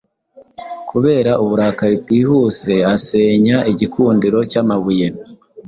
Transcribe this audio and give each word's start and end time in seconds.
kubera 0.89 1.31
uburakari 1.43 1.95
bwihuseasenya 2.03 3.57
igikundiro 3.71 4.39
cyamabuye 4.51 5.07